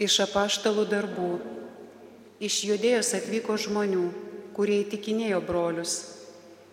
[0.00, 1.30] Iš apaštalų darbų.
[2.40, 4.06] Iš judėjos atvyko žmonių,
[4.56, 5.96] kurie įtikinėjo brolius.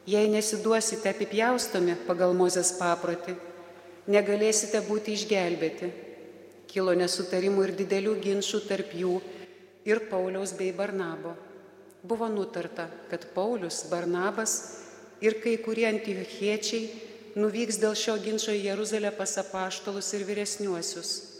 [0.07, 3.35] Jei nesiduosite apipjaustomi pagal Mozės paprotį,
[4.07, 5.91] negalėsite būti išgelbėti.
[6.71, 9.19] Kilo nesutarimų ir didelių ginčių tarp jų
[9.83, 11.35] ir Pauliaus bei Barnabo.
[12.07, 14.59] Buvo nutarta, kad Paulius, Barnabas
[15.19, 21.36] ir kai kurie antiochiečiai nuvyks dėl šio ginčio į Jeruzalę pas apaštalus ir vyresniuosius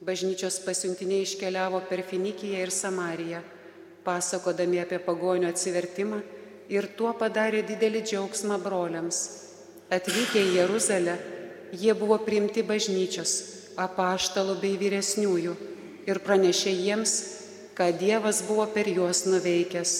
[0.00, 3.42] Bažnyčios pasiuntiniai iškeliavo per Finikiją ir Samariją,
[4.00, 6.22] pasakodami apie pagonio atsivertimą
[6.72, 9.18] ir tuo padarė didelį džiaugsmą broliams.
[9.92, 11.18] Atvykę į Jeruzalę,
[11.76, 13.34] jie buvo priimti bažnyčios,
[13.76, 15.54] apaštalų bei vyresniųjų
[16.08, 17.14] ir pranešė jiems,
[17.76, 19.96] ką Dievas buvo per juos nuveikęs.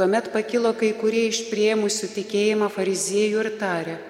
[0.00, 4.00] Tuomet pakilo kai kurie iš priemusių tikėjimą fariziejų ir tarė,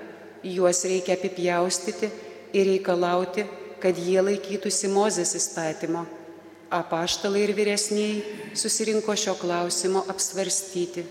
[0.47, 2.15] juos reikia apipjaustyti
[2.55, 6.05] ir reikalauti, kad jie laikytųsi Mozės įstatymo.
[6.69, 11.07] Apaštalai ir vyresniai susirinko šio klausimo apsvarstyti.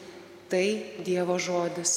[0.47, 0.67] Tai
[1.03, 1.95] Dievo žodis.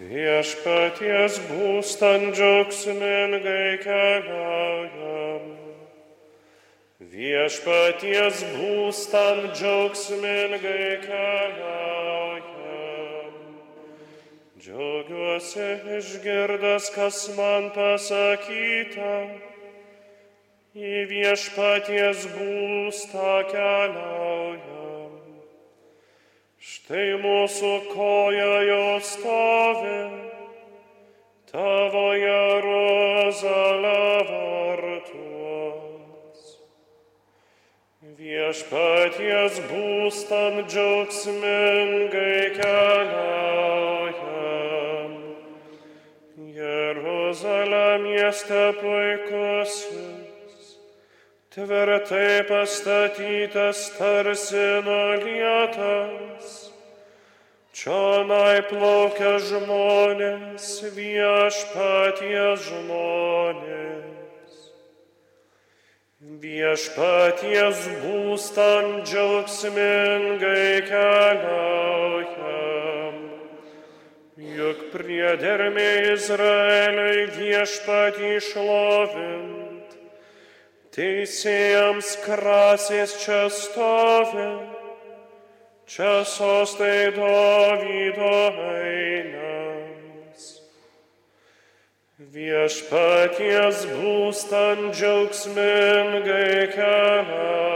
[0.00, 5.44] Viešpaties būstant džiaugsmingai keliaujam.
[7.12, 11.99] Viešpaties būstant džiaugsmingai keliaujam.
[14.60, 15.66] Džiaugiuosi
[15.96, 19.12] išgirdęs, kas man pasakyta,
[20.76, 25.14] į viešpaties būstą keliaujam.
[26.60, 30.02] Štai mūsų koja jau stovi,
[31.48, 35.80] tavo Jeruzalė vartuos.
[38.20, 43.99] Viešpaties būstant džiaugsmingai keliaujam.
[47.30, 50.70] Jeruzalė mieste puikusis,
[51.54, 56.48] tvirtai pastatytas tarsi nolietas.
[57.70, 60.66] Čionai plaukia žmonės,
[60.96, 64.50] viešpaties žmonės.
[66.42, 72.69] Viešpaties būstant džiaugsmingai keliaujam.
[74.40, 79.90] Juk priedermė Izraeliui viešpatį šlovint,
[80.96, 84.46] teisėjams krasės čia stovi,
[85.84, 88.32] čia sostai Dovydo
[88.80, 90.46] einas.
[92.32, 97.69] Viešpaties būstant džiaugsmingai keliaujam.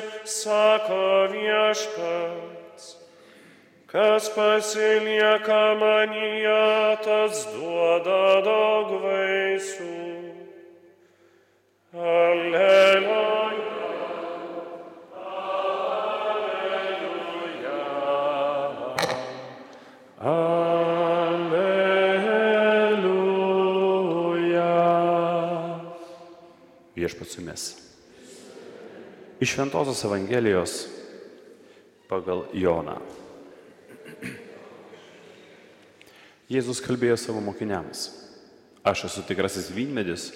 [0.00, 2.96] Pasiliksiu, sako viešpats.
[3.86, 9.94] Kas pasilieka manyje, tas duoda daug vaisių.
[11.94, 13.52] Alleluja.
[20.24, 20.74] Alleluja.
[26.96, 27.93] Viešpats jumis.
[29.44, 30.72] Iš Šventojios Evangelijos
[32.08, 32.94] pagal Joną.
[36.48, 38.06] Jėzus kalbėjo savo mokiniams.
[38.80, 40.30] Aš esu tikrasis vynmedis,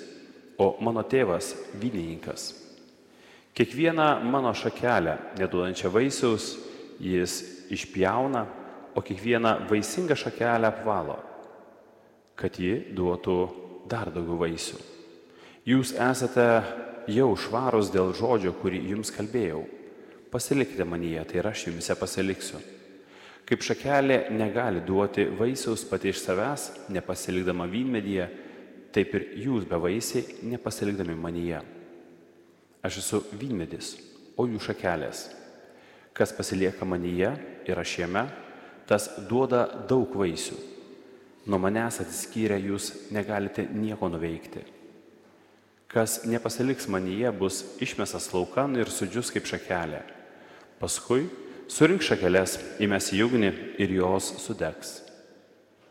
[0.60, 2.50] o mano tėvas vynininkas.
[3.56, 6.50] Kiekvieną mano šakelę, neduodančią vaisiaus,
[7.00, 7.38] jis
[7.72, 8.42] išpjauna,
[8.92, 11.16] o kiekvieną vaisingą šakelę apvalo,
[12.36, 13.38] kad ji duotų
[13.88, 14.82] dar daugiau vaisių.
[15.64, 16.48] Jūs esate
[17.08, 19.64] jau švarus dėl žodžio, kurį jums kalbėjau.
[20.32, 22.60] Pasilikite manyje, tai ir aš jumise pasiliksiu.
[23.48, 28.26] Kaip šakelė negali duoti vaisiaus pati iš savęs, nepasilikdama vynmedyje,
[28.92, 31.62] taip ir jūs be vaisiai nepasilikdami manyje.
[32.84, 33.94] Aš esu vynmedis,
[34.36, 35.24] o jų šakelės.
[36.12, 37.32] Kas pasilieka manyje
[37.68, 38.26] ir aš jame,
[38.88, 40.58] tas duoda daug vaisių.
[41.48, 44.60] Nuo manęs atsiskyrę jūs negalite nieko nuveikti.
[45.88, 50.02] Kas nepasiliks manyje, bus išmestas laukan ir sudžius kaip šakelė.
[50.78, 51.24] Paskui
[51.72, 54.98] surink šakelės, įmes į ugnį ir jos sudegs.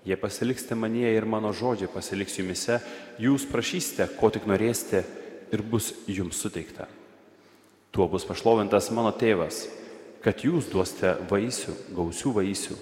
[0.08, 2.78] Jei pasiliksite manyje ir mano žodžiai pasiliks jumise,
[3.20, 5.02] jūs prašysite, ko tik norėsite
[5.52, 6.86] ir bus jums suteikta.
[7.92, 9.66] Tuo bus pašlovintas mano tėvas,
[10.22, 12.78] kad jūs duosite vaisių, gausių vaisių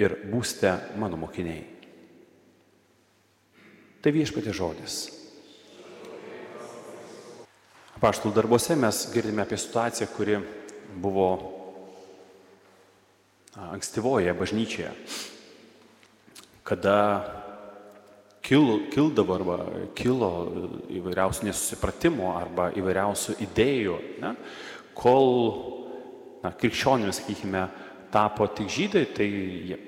[0.00, 1.64] ir būsite mano mokiniai.
[4.00, 5.19] Tai viešpatė žodis.
[8.00, 10.38] Paštų darbuose mes girdime apie situaciją, kuri
[11.00, 11.26] buvo
[13.70, 14.94] ankstyvoje bažnyčioje
[16.70, 17.26] kada
[18.46, 19.56] kil, kildavo arba
[19.98, 20.30] kilo
[20.86, 24.34] įvairiausių nesusipratimų arba įvairiausių idėjų, ne,
[24.94, 25.32] kol
[26.44, 27.64] na, krikščionimis, sakykime,
[28.14, 29.28] tapo tik žydai, tai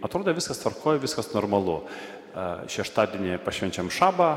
[0.02, 1.84] atrodo viskas tvarkoja, viskas normalu.
[2.72, 4.32] Šeštadienį pašvenčiam šabą,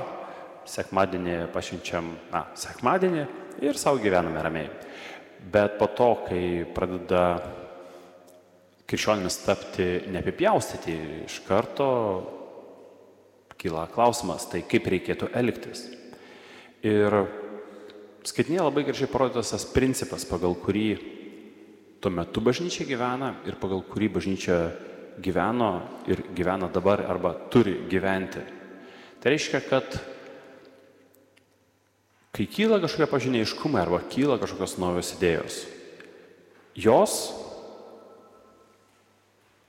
[0.69, 3.25] sekmadienį pašvenčiam, na, sekmadienį
[3.63, 4.69] ir savo gyvename ramiai.
[5.51, 7.23] Bet po to, kai pradeda
[8.89, 11.89] krikščionimis tapti neapipjaustyti, iš karto
[13.59, 15.85] kyla klausimas, tai kaip reikėtų elgtis.
[16.85, 17.15] Ir
[18.25, 20.89] skaitinėje labai gražiai parodytas tas principas, pagal kurį
[22.01, 24.59] tuo metu bažnyčia gyvena ir pagal kurį bažnyčia
[25.21, 25.71] gyveno
[26.11, 28.43] ir gyvena dabar arba turi gyventi.
[29.21, 29.97] Tai reiškia, kad
[32.35, 35.59] kai kyla kažkokie pažinėjiškumai arba kyla kažkokios naujos idėjos,
[36.75, 37.19] jos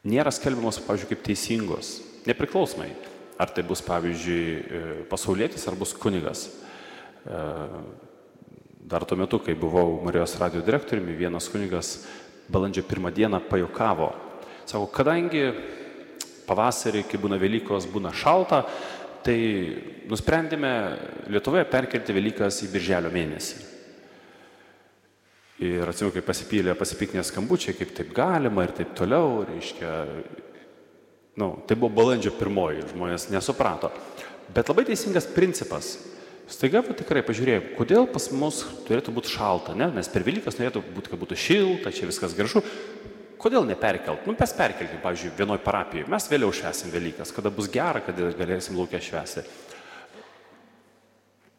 [0.06, 2.90] nėra skelbiamos, pavyzdžiui, kaip teisingos, nepriklausomai
[3.36, 4.78] Ar tai bus, pavyzdžiui, e,
[5.10, 6.48] pasaulietis, ar bus kunigas.
[7.28, 7.40] E,
[8.80, 12.06] dar tuo metu, kai buvau Marijos radio direktoriumi, vienas kunigas
[12.48, 14.14] balandžio pirmą dieną pajokavo.
[14.64, 15.52] Sako, kadangi
[16.48, 18.64] pavasarį, kai būna Velykos, būna šalta,
[19.26, 19.38] tai
[20.08, 20.72] nusprendėme
[21.34, 23.64] Lietuvoje perkelti Velykas į birželio mėnesį.
[25.66, 29.92] Ir atsimenu, kai pasipylė pasipiknė skambučiai, kaip taip galima ir taip toliau, reiškia,
[31.36, 33.90] Nu, tai buvo balandžio pirmoji, žmonės nesuprato.
[34.56, 35.98] Bet labai teisingas principas.
[36.48, 39.90] Staiga tikrai pažiūrėjau, kodėl pas mus turėtų būti šalta, ne?
[39.92, 42.62] nes per Velykas norėtų būti, kad būtų šilta, čia viskas gražu.
[43.40, 44.24] Kodėl neperkelt?
[44.24, 46.08] Nu, mes perkelkim, pavyzdžiui, vienoj parapijoje.
[46.08, 49.44] Mes vėliau švesim Velykas, kada bus gera, kada galėsim laukia švesti.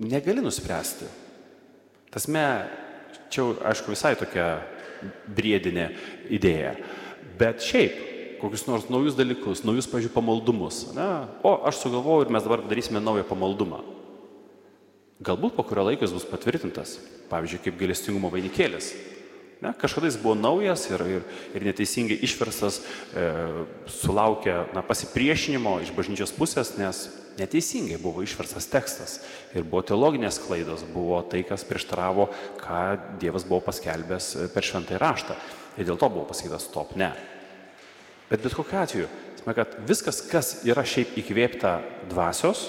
[0.01, 1.09] Negali nuspręsti.
[2.13, 2.44] Tasme,
[3.33, 4.47] čia, aišku, visai tokia
[5.38, 5.91] briedinė
[6.33, 6.74] idėja.
[7.38, 8.00] Bet šiaip,
[8.41, 10.81] kokius nors naujus dalykus, naujus, pažiūrėjau, pamaldumus.
[10.97, 11.07] Ne?
[11.45, 13.83] O aš sugalvoju ir mes dabar darysime naują pamaldumą.
[15.25, 16.97] Galbūt po kurio laiko jis bus patvirtintas,
[17.29, 18.91] pavyzdžiui, kaip gailestingumo vainikėlis.
[19.62, 21.24] Ne, kažkada jis buvo naujas ir, ir,
[21.57, 22.77] ir neteisingai išverstas,
[23.18, 23.24] e,
[23.89, 27.07] sulaukė na, pasipriešinimo iš bažnyčios pusės, nes
[27.39, 29.15] neteisingai buvo išverstas tekstas
[29.57, 32.30] ir buvo teologinės klaidos, buvo tai, kas prieštaravo,
[32.62, 32.83] ką
[33.21, 35.39] Dievas buvo paskelbęs per šventąjį raštą.
[35.77, 37.12] Ir dėl to buvo pasakytas stop, ne.
[38.30, 39.10] Bet bet kokiu atveju,
[39.57, 41.80] kad viskas, kas yra šiaip įkvėpta
[42.12, 42.68] dvasios,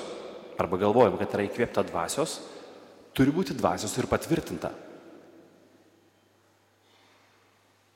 [0.61, 2.41] arba galvojam, kad yra įkvėpta dvasios,
[3.17, 4.73] turi būti dvasios ir patvirtinta.
[4.73, 4.89] E,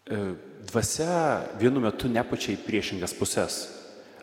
[0.06, 3.60] dvasia vienu metu nepučia į priešingas pusės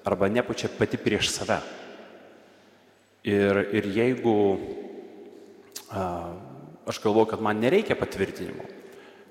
[0.08, 1.60] arba nepučia pati prieš save.
[3.28, 4.36] Ir, ir jeigu
[5.92, 6.04] a,
[6.88, 8.66] aš galvoju, kad man nereikia patvirtinimo,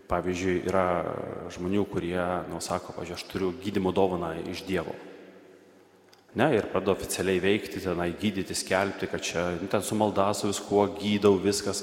[0.09, 1.05] Pavyzdžiui, yra
[1.53, 4.95] žmonių, kurie, nu, sako, pavyzdžiui, aš turiu gydimo dovaną iš Dievo.
[6.39, 10.49] Ne, ir pradeda oficialiai veikti, tenai gydyti, skelbti, kad čia, nu, ten su malda, su
[10.49, 11.83] viskuo gydau, viskas.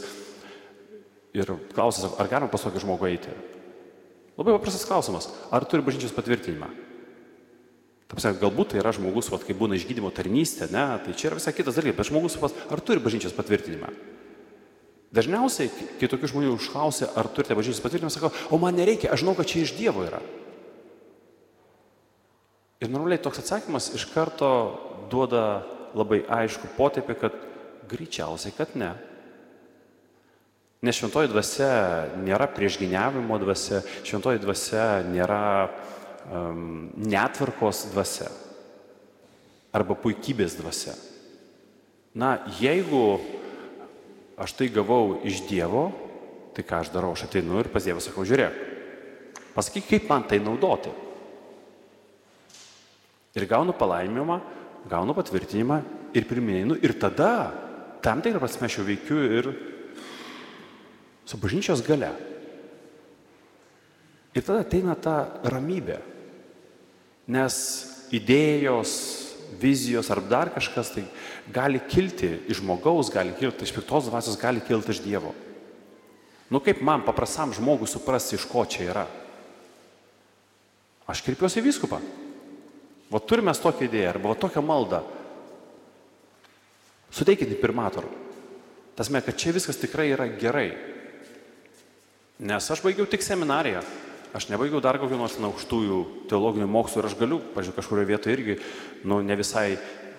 [1.38, 3.36] Ir klausimas, ar galima pas tokį žmogų eiti?
[4.36, 6.68] Labai paprastas klausimas, ar turi bažnyčios patvirtinimą?
[8.12, 11.56] Tapsia, galbūt tai yra žmogus, vat, kai būna išgydymo tarnystė, ne, tai čia yra visai
[11.58, 12.36] kitas dalykas, bet žmogus,
[12.70, 13.90] ar turi bažnyčios patvirtinimą?
[15.16, 19.34] Dažniausiai, kai tokių žmonių užklausia, ar turite bažnyčios patvirtinimą, sako, o man nereikia, aš žinau,
[19.38, 20.20] kad čia iš Dievo yra.
[22.84, 24.50] Ir normaliai toks atsakymas iš karto
[25.10, 25.64] duoda
[25.96, 27.38] labai aišku potėpį, kad
[27.90, 28.92] greičiausiai, kad ne.
[30.86, 31.70] Nes šventoji dvasia
[32.22, 35.46] nėra priešginiavimo dvasia, šventoji dvasia nėra
[36.30, 38.28] um, netvarkos dvasia
[39.74, 40.94] arba puikybės dvasia.
[42.16, 43.18] Na, jeigu
[44.38, 45.90] aš tai gavau iš Dievo,
[46.56, 48.62] tai ką aš darau, aš ateinu ir pas Dievą sakau, žiūrėk,
[49.58, 50.94] pasakyk, kaip man tai naudoti.
[53.36, 54.38] Ir gaunu palaiminimą,
[54.92, 55.82] gaunu patvirtinimą
[56.16, 57.32] ir priminėjau, ir tada
[58.06, 59.50] tam tikrą prasme aš jau veikiu ir
[61.26, 62.12] su bažnyčios gale.
[64.36, 66.00] Ir tada ateina ta ramybė,
[67.32, 67.56] nes
[68.14, 68.92] idėjos,
[69.62, 71.06] vizijos ar dar kažkas tai
[71.54, 75.32] gali kilti iš žmogaus, gali kilti iš piktos dvasios, gali kilti iš Dievo.
[76.50, 79.06] Nu kaip man paprastam žmogui suprasti, iš ko čia yra?
[81.10, 82.02] Aš kreipiuosi į vyskupą.
[83.14, 85.02] O turime tokią idėją arba va, tokią maldą.
[87.14, 88.10] Suteikit imprimatorą.
[88.98, 90.70] Tasme, kad čia viskas tikrai yra gerai.
[92.40, 93.84] Nes aš baigiau tik seminariją.
[94.36, 98.56] Aš nebaigiau dar kokių nors aukštųjų teologinių mokslų ir aš galiu, pažiūrėjau, kažkurioje vietoje irgi,
[99.08, 99.78] nu, ne visai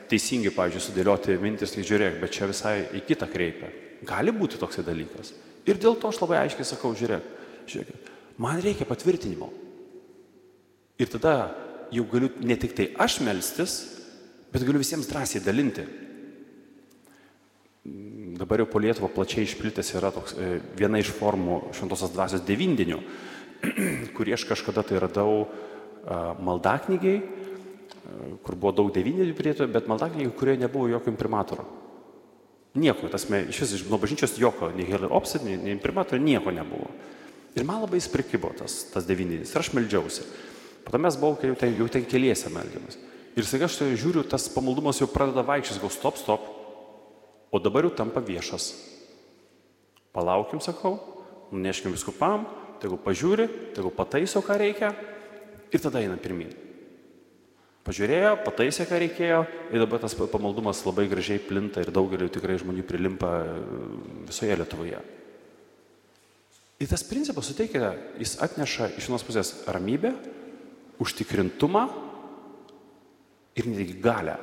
[0.08, 3.68] teisingai, pažiūrėjau, sudėlioti mintis, lyg žiūrėk, bet čia visai į kitą kreipia.
[4.08, 5.34] Gali būti toksai dalykas.
[5.68, 7.28] Ir dėl to aš labai aiškiai sakau, žiūrėk,
[7.68, 8.08] žiūrėk,
[8.40, 9.50] man reikia patvirtinimo.
[10.96, 11.36] Ir tada
[11.92, 13.76] jau galiu ne tik tai aš melstis,
[14.48, 15.84] bet galiu visiems drąsiai dalinti.
[18.36, 22.98] Dabar jau po Lietuvą plačiai išplitęs yra toks, e, viena iš formų šventosios dvasios devindinių,
[24.16, 25.46] kurį aš kažkada tai radau
[26.06, 27.16] maldaknygiai,
[28.46, 31.64] kur buvo daug devynerių prietų, bet maldaknygiai, kurioje nebuvo jokio imprimatoro.
[32.76, 36.20] Nieko, tas me, iš vis iš nuo bažnyčios jokio, nei Heller Opsit, nei, nei imprimatorių,
[36.22, 36.90] nieko nebuvo.
[37.56, 39.54] Ir man labai jis prikibo tas, tas devyninis.
[39.54, 40.26] Ir aš meldžiausi.
[40.84, 42.98] Po to mes buvau jau ten, jau ten keliese meldimas.
[43.36, 46.44] Ir staiga aš tai žiūriu, tas pamaldumas jau pradeda vaikščias, gal stop, stop.
[47.56, 48.74] O dabar jau tampa viešas.
[50.12, 50.98] Palaukim, sakau,
[51.48, 52.44] nuneškim viskupam,
[52.82, 54.92] tegu pažiūri, tegu pataiso, ką reikia
[55.72, 56.52] ir tada eina pirmin.
[57.86, 59.38] Pažiūrėjo, pataisė, ką reikėjo
[59.70, 63.52] ir dabar tas pamaldumas labai gražiai plinta ir daugeliu tikrai žmonių prilimpa e,
[64.26, 64.98] visoje Lietuvoje.
[66.82, 70.10] Ir tas principas suteikia, jis atneša iš vienos pusės ramybę,
[71.00, 71.86] užtikrintumą
[73.56, 74.36] ir netgi galę.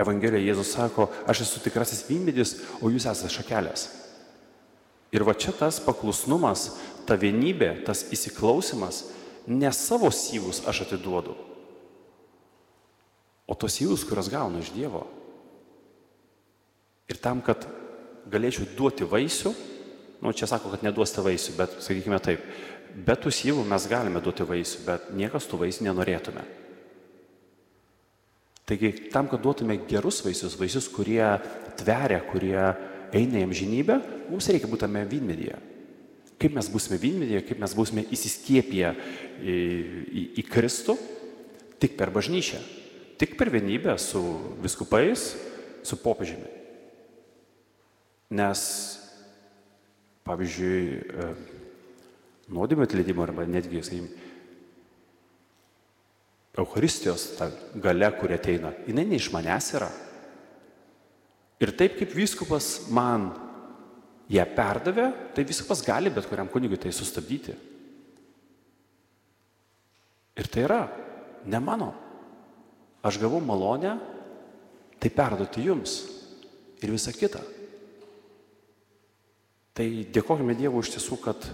[0.00, 3.88] Evangelijoje Jėzus sako, aš esu tikrasis vynmedis, o jūs esate šakelės.
[5.14, 6.68] Ir va čia tas paklusnumas,
[7.08, 9.06] ta vienybė, tas įsiklausimas,
[9.46, 11.36] ne savo syvus aš atiduodu,
[13.46, 15.04] o tos syvus, kurias gaunu iš Dievo.
[17.06, 17.64] Ir tam, kad
[18.28, 19.54] galėčiau duoti vaisių,
[20.20, 22.42] nu čia sako, kad neduosite vaisių, bet sakykime taip,
[23.06, 26.42] be tų syvų mes galime duoti vaisių, bet niekas tų vaisių nenorėtume.
[28.66, 31.22] Taigi tam, kad duotume gerus vaisius, vaisius, kurie
[31.78, 32.58] tveria, kurie
[33.14, 34.00] eina į amžinybę,
[34.32, 35.60] mums reikia būti tame vynmedyje.
[36.36, 38.90] Kaip mes būsime vynmedyje, kaip mes būsime įsiskiepiję
[39.38, 40.98] į, į, į Kristų,
[41.80, 42.58] tik per bažnyčią,
[43.22, 44.20] tik per vienybę su
[44.64, 45.30] viskupais,
[45.86, 46.50] su popiežiumi.
[48.36, 48.60] Nes,
[50.26, 51.28] pavyzdžiui, e,
[52.50, 54.25] nuodėmio atleidimo arba netgi, sakykime,
[56.56, 59.90] Eucharistijos ta gale, kuri ateina, jinai ne iš manęs yra.
[61.60, 63.30] Ir taip kaip vyskupas man
[64.32, 67.54] ją perdavė, tai vyskupas gali bet kuriam kunigui tai sustabdyti.
[70.36, 70.80] Ir tai yra
[71.44, 71.92] ne mano.
[73.06, 73.94] Aš gavau malonę
[75.00, 76.00] tai perduoti jums
[76.82, 77.40] ir visa kita.
[79.76, 81.44] Tai dėkojame Dievui iš tiesų, kad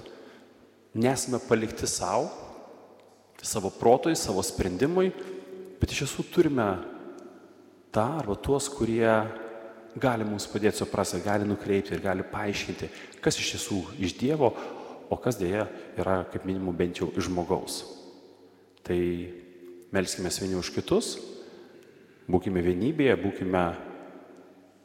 [0.94, 2.30] nesame palikti savo,
[3.42, 5.11] savo protui, savo sprendimui,
[5.80, 6.66] bet iš tiesų turime
[7.92, 9.11] tą arba tuos, kurie
[9.99, 12.88] gali mums padėti suprasti, gali nukreipti ir gali paaiškinti,
[13.20, 14.52] kas iš tiesų iš Dievo,
[15.12, 15.66] o kas dėja
[16.00, 17.82] yra, kaip minimum, bent jau iš žmogaus.
[18.87, 18.99] Tai
[19.92, 21.18] melskime vieni už kitus,
[22.30, 23.64] būkime vienybėje, būkime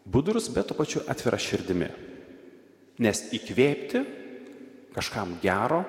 [0.03, 1.87] budrus, bet to pačiu atvira širdimi.
[2.99, 4.01] Nes įkvėpti
[4.97, 5.85] kažkam gero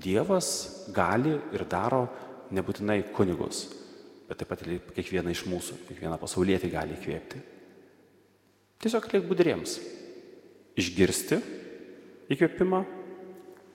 [0.00, 0.48] Dievas
[0.94, 2.04] gali ir daro
[2.54, 3.66] nebūtinai kunigus,
[4.28, 7.42] bet taip pat ir kiekvieną iš mūsų, kiekvieną pasaulietį gali įkvėpti.
[8.80, 9.76] Tiesiog liek budriems.
[10.80, 11.36] Išgirsti
[12.32, 12.80] įkvėpimą,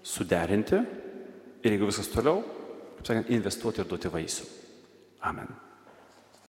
[0.06, 0.80] suderinti
[1.66, 2.42] ir jeigu viskas toliau,
[2.98, 4.50] kaip sakant, investuoti ir duoti vaisių.
[5.30, 5.65] Amen.